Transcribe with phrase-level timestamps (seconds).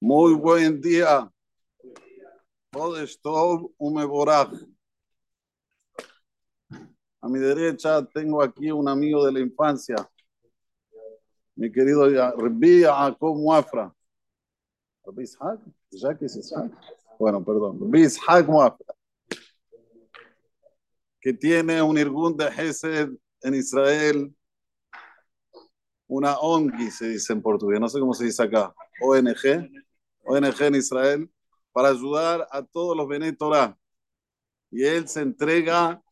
[0.00, 1.30] Muy buen día.
[2.70, 4.52] Todesh Tov Umeborach.
[7.20, 9.94] A mi derecha tengo aquí un amigo de la infancia,
[11.54, 13.94] mi querido Rabbi Jacob Muafra.
[15.04, 15.60] ¿Rabbi Ishaq?
[15.90, 16.72] ¿Ya que es Ishaq?
[17.18, 17.78] Bueno, perdón.
[17.80, 18.76] Rabbi Ishaq.
[21.20, 23.10] Que tiene un Irgun de Hesed
[23.42, 24.34] en Israel.
[26.14, 28.74] Una ONG se dice en portugués, no sé cómo se dice acá.
[29.00, 29.70] ONG.
[30.24, 31.30] ONG en Israel
[31.72, 33.74] para ayudar a todos los Bene Torah.
[34.70, 36.02] Y él se entrega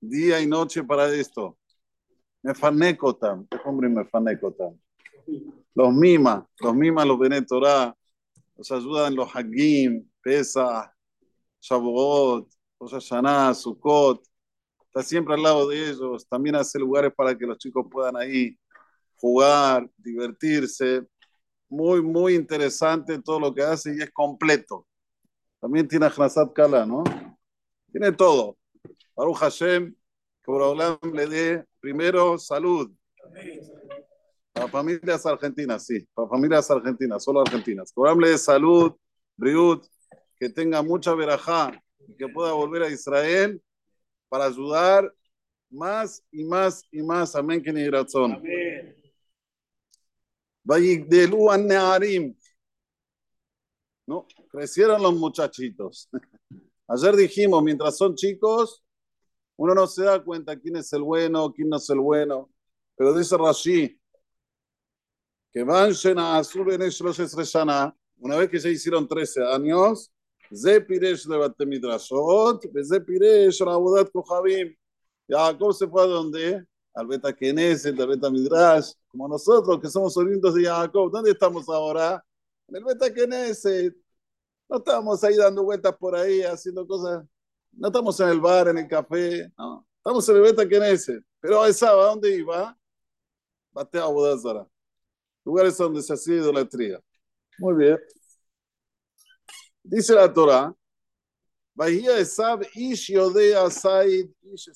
[0.00, 1.56] día y noche para esto.
[2.42, 4.76] Mefanekotam, ¿qué hombre Mefanekotam?
[5.76, 7.96] Los mima, los mima los Bene Torah,
[8.56, 10.90] los ayudan los Hagim, Pesach,
[11.60, 12.48] Shavuot,
[12.80, 14.26] Rosh Sukkot.
[14.86, 16.26] Está siempre al lado de ellos.
[16.26, 18.58] También hace lugares para que los chicos puedan ahí
[19.20, 21.06] jugar, divertirse
[21.70, 24.86] muy, muy interesante todo lo que hace y es completo.
[25.60, 27.04] También tiene Hnasat Kala, ¿no?
[27.92, 28.56] Tiene todo.
[29.14, 29.94] Baruch Hashem,
[30.42, 32.90] que Borolam le dé primero salud.
[34.52, 37.92] Para familias argentinas, sí, para familias argentinas, solo argentinas.
[37.92, 38.92] Que le dé salud,
[39.36, 39.84] Briut,
[40.36, 41.70] que tenga mucha verajá
[42.08, 43.62] y que pueda volver a Israel
[44.28, 45.12] para ayudar
[45.70, 47.36] más y más y más.
[47.36, 47.88] Amén, que ni.
[54.06, 56.08] No, crecieron los muchachitos.
[56.88, 58.82] Ayer dijimos, mientras son chicos,
[59.56, 62.50] uno no se da cuenta quién es el bueno, quién no es el bueno.
[62.96, 64.00] Pero dice Rashi,
[65.52, 70.12] que van a azul en shana, una vez que ya hicieron 13 años,
[70.54, 74.74] ze piresh de batemidrashot, ze piresh rabudat kohabim.
[75.28, 76.64] Jacob se fue a donde?
[76.94, 81.10] Al Beta Knesset, al Beta Midrash, como nosotros que somos oriundos de Jacob.
[81.10, 82.24] ¿Dónde estamos ahora?
[82.68, 83.94] En el Beta Knesset.
[84.68, 87.24] No estamos ahí dando vueltas por ahí, haciendo cosas.
[87.72, 89.52] No estamos en el bar, en el café.
[89.96, 91.24] Estamos en el Beta Knesset.
[91.40, 92.76] Pero esa, ¿a dónde iba?
[93.72, 94.66] Batea Abodazara.
[95.44, 97.00] Lugares donde se hacía idolatría.
[97.58, 97.98] Muy bien.
[99.82, 100.74] Dice la Torah.
[101.74, 104.70] Bahía Esab Ish Yodea Said Ish.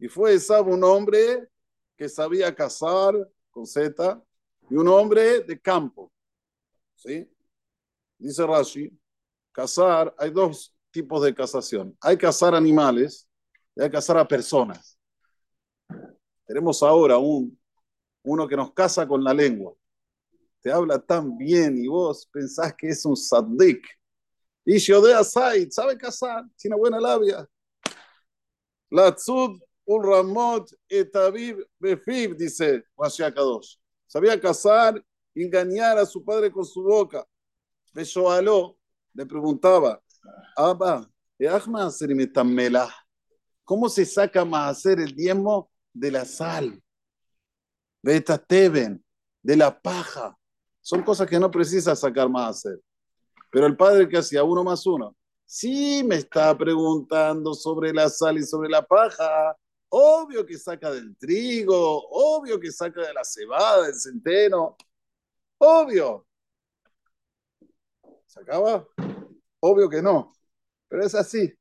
[0.00, 1.46] Y fue Esab un hombre
[1.94, 3.14] que sabía cazar
[3.50, 4.20] con Z
[4.70, 6.10] y un hombre de campo.
[6.94, 7.30] ¿Sí?
[8.16, 8.98] Dice Rashi,
[9.52, 11.94] cazar, hay dos tipos de cazación.
[12.00, 13.28] Hay cazar animales
[13.76, 14.98] y hay cazar a personas.
[16.46, 17.58] Tenemos ahora un,
[18.22, 19.74] uno que nos caza con la lengua.
[20.62, 23.86] Te habla tan bien y vos pensás que es un saddik.
[24.64, 27.46] Y Yodea Said, sabe cazar, tiene buena labia.
[28.90, 29.60] La tzud
[29.92, 33.76] un Ramot etaviv befiv, dice Rashi Akadosh.
[34.06, 37.26] Sabía cazar, engañar a su padre con su boca.
[37.92, 38.76] Beshoaló
[39.12, 40.00] le preguntaba,
[40.56, 41.10] Abba,
[43.64, 46.80] ¿cómo se saca más hacer el diezmo de la sal?
[48.46, 49.04] Teven,
[49.42, 50.38] de la paja.
[50.80, 52.80] Son cosas que no precisa sacar más hacer.
[53.50, 58.38] Pero el padre que hacía uno más uno, sí me está preguntando sobre la sal
[58.38, 59.56] y sobre la paja.
[59.90, 64.76] Obvio que saca del trigo, obvio que saca de la cebada, del centeno,
[65.58, 66.26] obvio.
[68.26, 68.86] ¿Sacaba?
[69.60, 70.32] Obvio que no,
[70.88, 71.52] pero es así.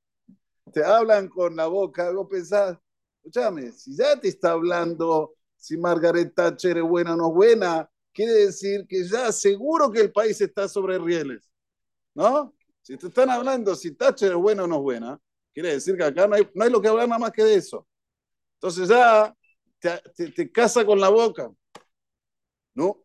[0.72, 2.78] Te hablan con la boca, vos pensás,
[3.18, 7.90] escúchame, si ya te está hablando si Margaret Thatcher es buena o no es buena,
[8.14, 11.52] quiere decir que ya seguro que el país está sobre rieles,
[12.14, 12.54] ¿no?
[12.82, 15.22] Si te están hablando si Thatcher es buena o no es buena,
[15.54, 17.56] quiere decir que acá no hay, no hay lo que hablar nada más que de
[17.56, 17.88] eso.
[18.60, 19.34] Entonces ya
[19.80, 21.50] te, te, te casa con la boca.
[22.74, 23.02] ¿No?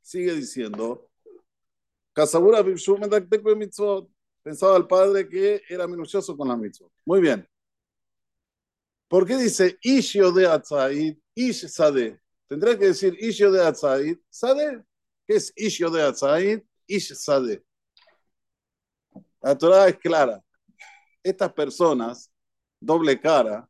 [0.00, 1.10] Sigue diciendo.
[4.42, 6.88] Pensaba el padre que era minucioso con la mitzvah.
[7.04, 7.48] Muy bien.
[9.08, 12.20] ¿Por qué dice Ishio de Atzaid, Ish Sade?
[12.46, 14.84] Tendría que decir Ishio de Atzaid, Sade.
[15.26, 16.62] ¿Qué es Ishio de Atzaid?
[16.86, 17.64] Ish Sade.
[19.40, 20.40] La Torah es clara.
[21.22, 22.30] Estas personas,
[22.80, 23.68] doble cara,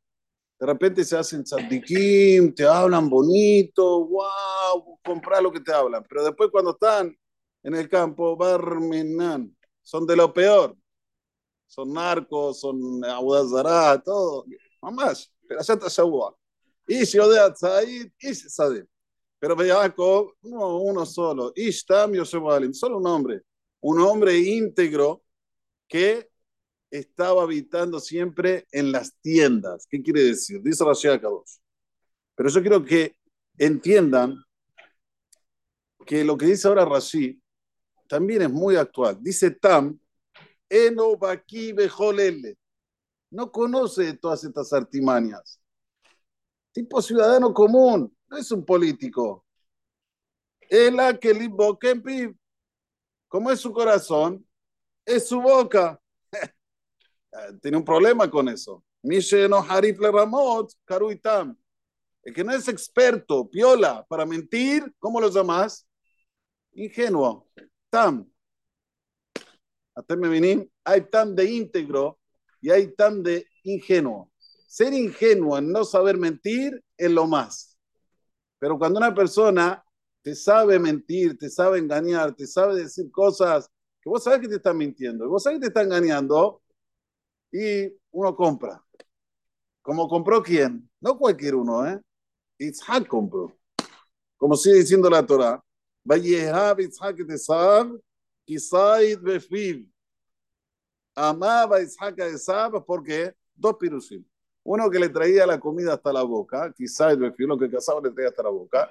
[0.59, 6.05] de repente se hacen tzadikim, te hablan bonito, wow, comprar lo que te hablan.
[6.09, 7.17] Pero después cuando están
[7.63, 10.77] en el campo, barmenan, son de lo peor.
[11.67, 14.45] Son narcos, son abudazará, todo.
[14.81, 16.35] Mamás, pero allá está Shabuah.
[16.87, 18.87] Ish Yodea Tzaid, Ish Sadeh.
[19.39, 21.53] Pero Jacob, no, uno solo.
[21.57, 22.43] Ish Tam Yosef
[22.73, 23.43] solo un hombre.
[23.81, 25.23] Un hombre íntegro
[25.89, 26.31] que
[26.99, 29.87] estaba habitando siempre en las tiendas.
[29.91, 30.63] ¿Qué quiere decir?
[30.63, 31.57] Dice Rashi Kadosh.
[32.37, 33.17] Pero yo quiero que
[33.59, 34.37] entiendan
[36.07, 37.43] que lo que dice ahora Rashi
[38.09, 39.19] también es muy actual.
[39.21, 39.99] Dice Tam,
[40.69, 42.57] Eno Baki Bejolele.
[43.31, 45.61] No conoce todas estas artimañas.
[46.71, 49.45] Tipo ciudadano común, no es un político.
[50.61, 51.33] Ela que
[51.81, 52.33] Kempi,
[53.27, 54.47] como es su corazón,
[55.05, 56.01] es su boca.
[57.61, 58.85] Tiene un problema con eso.
[59.03, 59.23] El
[62.35, 65.87] que no es experto, piola, para mentir, ¿cómo lo llamas?
[66.73, 67.49] Ingenuo.
[67.91, 68.31] Tam.
[70.85, 72.19] Hay tam de íntegro
[72.61, 74.31] y hay tam de ingenuo.
[74.67, 77.79] Ser ingenuo en no saber mentir es lo más.
[78.59, 79.85] Pero cuando una persona
[80.23, 83.69] te sabe mentir, te sabe engañar, te sabe decir cosas
[84.01, 86.63] que vos sabés que te están mintiendo, y vos sabés que te está engañando,
[87.55, 88.85] y uno compra.
[89.81, 90.91] ¿Como compró quién?
[91.01, 92.01] No cualquier uno, ¿eh?
[92.59, 93.57] Isaac compró.
[94.37, 95.63] Como sigue diciendo la Torah.
[96.03, 97.97] Vayehab Isaac Esav,
[98.45, 99.89] Kisaid Befiv.
[101.15, 104.25] Amaba Isaac a Esav porque dos pirusim.
[104.65, 108.11] Uno que le traía la comida hasta la boca, Kisaid Befiv, lo que casaba le
[108.11, 108.91] traía hasta la boca.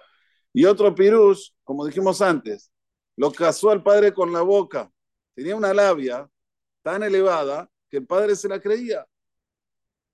[0.53, 2.71] Y otro pirus, como dijimos antes,
[3.17, 4.89] lo casó al padre con la boca.
[5.35, 6.29] Tenía una labia
[6.81, 9.07] tan elevada que el padre se la creía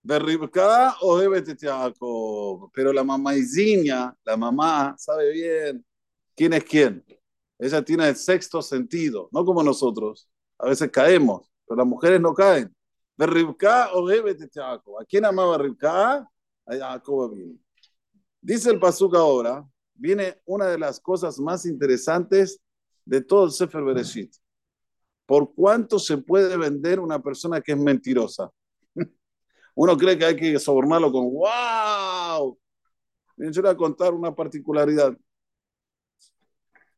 [0.04, 2.70] de o de Jacob.
[2.74, 5.86] Pero la mamá Isiña, la mamá, sabe bien
[6.36, 7.06] quién es quién.
[7.58, 10.30] Ella tiene el sexto sentido, no como nosotros.
[10.58, 12.76] A veces caemos, pero las mujeres no caen.
[13.16, 13.26] De
[13.94, 15.00] o de Jacob.
[15.00, 16.30] ¿A quién amaba Ribka?
[16.66, 17.34] A Jacob
[18.42, 22.60] Dice el Pasuk ahora, viene una de las cosas más interesantes
[23.06, 24.36] de todo el Sefer Bereshit.
[25.30, 28.50] ¿Por cuánto se puede vender una persona que es mentirosa?
[29.76, 32.58] Uno cree que hay que sobornarlo con ¡wow!
[33.38, 35.16] Yo voy a contar una particularidad.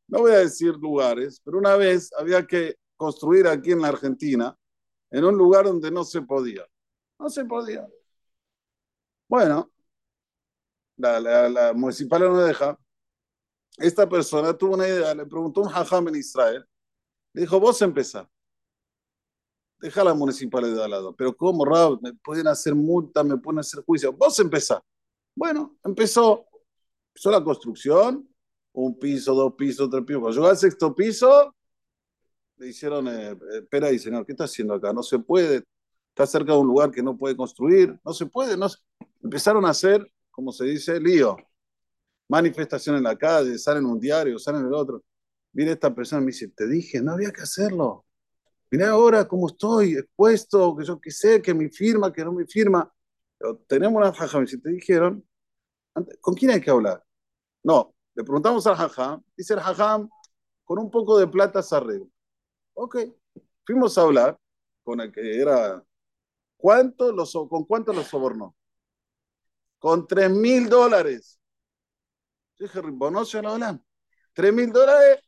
[0.07, 4.57] No voy a decir lugares, pero una vez había que construir aquí en la Argentina,
[5.09, 6.65] en un lugar donde no se podía.
[7.19, 7.85] No se podía.
[9.27, 9.69] Bueno,
[10.95, 12.79] la, la, municipal no deja.
[13.77, 16.65] Esta persona tuvo una idea, le preguntó un hajam en Israel,
[17.33, 18.29] le dijo, vos empezá
[19.81, 21.15] deja la municipalidad al lado.
[21.15, 21.99] Pero ¿cómo, Raúl?
[22.01, 24.13] Me pueden hacer multa, me pueden hacer juicio.
[24.13, 24.81] Vos empezá.
[25.35, 26.45] Bueno, empezó,
[27.09, 28.29] empezó la construcción,
[28.73, 30.21] un piso, dos pisos, tres pisos.
[30.21, 31.55] Cuando llegó al sexto piso,
[32.57, 34.93] le hicieron, eh, espera ahí, señor, ¿qué está haciendo acá?
[34.93, 35.63] No se puede,
[36.09, 38.55] está cerca de un lugar que no puede construir, no se puede.
[38.55, 38.67] No
[39.23, 41.37] Empezaron a hacer, como se dice, lío.
[42.27, 45.03] Manifestación en la calle, salen en un diario, salen en el otro.
[45.53, 48.05] Mire, esta persona me dice, te dije, no había que hacerlo.
[48.71, 52.45] Mira ahora cómo estoy expuesto, que yo qué sé, que mi firma, que no mi
[52.45, 52.91] firma.
[53.37, 55.27] Pero tenemos una jajam, si te dijeron,
[56.21, 57.03] ¿con quién hay que hablar?
[57.63, 60.09] No, le preguntamos al jajam, dice el jajam,
[60.63, 62.07] con un poco de plata se arregla.
[62.73, 62.97] Ok,
[63.65, 64.39] fuimos a hablar
[64.83, 65.83] con el que era,
[66.57, 68.55] ¿cuánto lo, ¿con cuánto lo sobornó?
[69.79, 71.39] Con tres mil dólares.
[72.57, 73.83] Dije, no se hablan.
[74.33, 75.19] Tres mil dólares,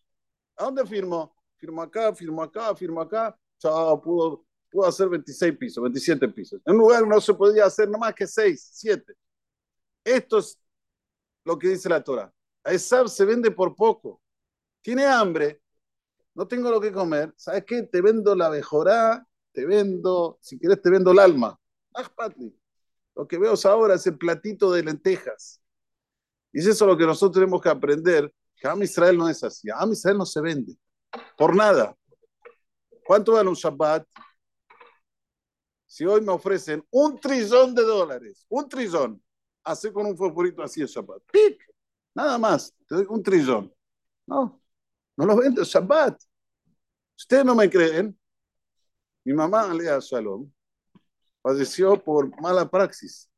[0.58, 1.34] ¿a dónde firmó?
[1.64, 6.62] firmo acá, firmo acá, firmo acá, chao, pudo, pudo hacer 26 pisos, 27 pisos.
[6.66, 9.14] En un lugar no se podía hacer nada más que 6, 7.
[10.04, 10.60] Esto es
[11.46, 12.34] lo que dice la Torah.
[12.66, 14.22] A Esab se vende por poco.
[14.82, 15.62] Tiene hambre,
[16.36, 17.34] no tengo lo que comer.
[17.38, 17.84] ¿Sabes qué?
[17.84, 21.58] Te vendo la mejorá, te vendo, si quieres, te vendo el alma.
[23.16, 25.62] Lo que veo ahora es el platito de lentejas.
[26.52, 29.70] Y es eso lo que nosotros tenemos que aprender, que Am Israel no es así.
[29.70, 30.78] Am Israel no se vende
[31.38, 31.94] por nada.
[33.06, 34.08] ¿Cuánto vale un Shabbat?
[35.86, 39.22] Si hoy me ofrecen un trillón de dólares, un trillón,
[39.66, 41.22] hace con un favorito así el Shabbat.
[41.30, 41.62] ¡Pic!
[42.16, 43.74] Nada más, te doy un trillón.
[44.26, 44.62] No,
[45.18, 46.24] no lo vendo Shabbat.
[47.18, 48.18] Ustedes no me creen.
[49.26, 50.50] Mi mamá, Alea Shalom,
[51.42, 53.30] falleció por mala praxis.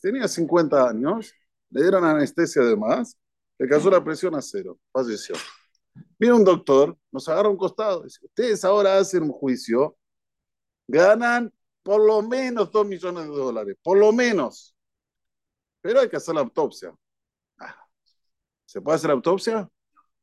[0.00, 1.32] Tenía 50 años,
[1.70, 3.21] le dieron anestesia además, le
[3.68, 5.34] cayó la presión a cero, falleció.
[6.18, 9.96] Viene un doctor, nos agarra un costado, dice, ustedes ahora hacen un juicio,
[10.86, 11.52] ganan
[11.82, 14.74] por lo menos dos millones de dólares, por lo menos.
[15.80, 16.94] Pero hay que hacer la autopsia.
[17.58, 17.86] Ah,
[18.64, 19.68] ¿Se puede hacer la autopsia?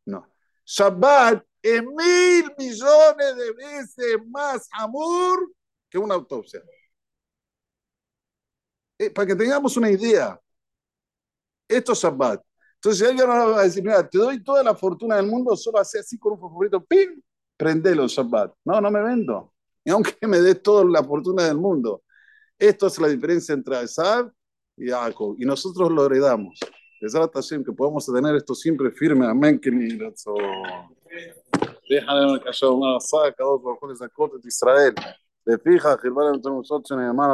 [0.05, 0.27] No.
[0.65, 5.51] Shabbat es mil millones de veces más amor
[5.89, 6.61] que una autopsia.
[8.97, 10.39] Eh, para que tengamos una idea,
[11.67, 12.41] esto es Shabbat.
[12.81, 15.99] Entonces alguien va a decir, mira, te doy toda la fortuna del mundo, solo hace
[15.99, 17.21] así con un favorito, ¡pim!
[17.57, 18.53] Prendelo, Shabbat.
[18.63, 19.51] No, no me vendo.
[19.83, 22.03] Y aunque me des toda la fortuna del mundo.
[22.57, 24.31] Esto es la diferencia entre Asab
[24.77, 25.35] y Jacob.
[25.37, 26.57] Y nosotros lo heredamos.
[27.01, 29.25] Besrat Hashem, que podamos tener esto siempre firme.
[29.25, 29.59] Amén.
[29.59, 29.97] Que ni
[31.89, 34.93] Déjale el callado una saca, dos por esa corte de Israel.
[35.43, 37.33] Te fijas, Gilbar entre nosotros en el hermano